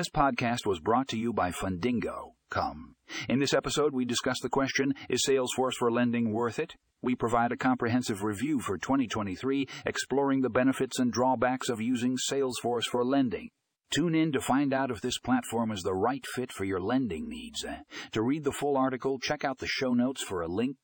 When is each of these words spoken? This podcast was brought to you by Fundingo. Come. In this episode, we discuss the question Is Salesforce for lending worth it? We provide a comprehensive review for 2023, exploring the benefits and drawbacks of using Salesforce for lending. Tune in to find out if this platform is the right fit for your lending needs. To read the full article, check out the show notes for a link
This 0.00 0.08
podcast 0.08 0.64
was 0.64 0.80
brought 0.80 1.08
to 1.08 1.18
you 1.18 1.34
by 1.34 1.50
Fundingo. 1.50 2.30
Come. 2.50 2.94
In 3.28 3.38
this 3.38 3.52
episode, 3.52 3.92
we 3.92 4.06
discuss 4.06 4.40
the 4.40 4.48
question 4.48 4.94
Is 5.10 5.26
Salesforce 5.28 5.74
for 5.78 5.92
lending 5.92 6.32
worth 6.32 6.58
it? 6.58 6.74
We 7.02 7.14
provide 7.14 7.52
a 7.52 7.58
comprehensive 7.58 8.22
review 8.22 8.60
for 8.60 8.78
2023, 8.78 9.68
exploring 9.84 10.40
the 10.40 10.48
benefits 10.48 10.98
and 10.98 11.12
drawbacks 11.12 11.68
of 11.68 11.82
using 11.82 12.16
Salesforce 12.16 12.84
for 12.90 13.04
lending. 13.04 13.50
Tune 13.90 14.14
in 14.14 14.32
to 14.32 14.40
find 14.40 14.72
out 14.72 14.90
if 14.90 15.02
this 15.02 15.18
platform 15.18 15.70
is 15.70 15.82
the 15.82 15.92
right 15.92 16.24
fit 16.34 16.50
for 16.50 16.64
your 16.64 16.80
lending 16.80 17.28
needs. 17.28 17.66
To 18.12 18.22
read 18.22 18.44
the 18.44 18.52
full 18.52 18.78
article, 18.78 19.18
check 19.18 19.44
out 19.44 19.58
the 19.58 19.66
show 19.66 19.92
notes 19.92 20.22
for 20.22 20.40
a 20.40 20.48
link 20.48 20.76